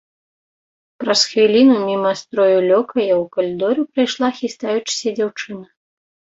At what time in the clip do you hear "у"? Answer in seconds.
3.27-3.29